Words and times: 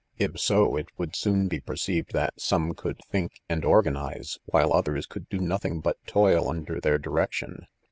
'If 0.17 0.31
s% 0.33 0.75
fe 0.87 0.91
"would 0.97 1.15
soon 1.15 1.47
'be 1.47 1.59
'perceived 1.59 2.11
that 2.13 2.35
'ssme 2.35 2.75
could 2.75 2.99
think., 3.11 3.33
and 3.47 3.61
organisey 3.61 4.39
white 4.45 4.65
•others 4.65 5.07
eoiild 5.07 5.29
do 5.29 5.37
nothing 5.37 5.79
but 5.79 5.97
toil' 6.07 6.51
raider 6.51 6.79
their 6.81 6.97
direction. 6.97 7.67